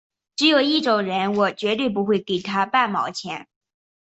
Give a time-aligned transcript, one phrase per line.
[0.35, 3.47] 只有一种人我绝对不会给他半毛钱